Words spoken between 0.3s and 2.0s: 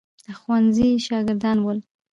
ښوونځي شاګردان ول.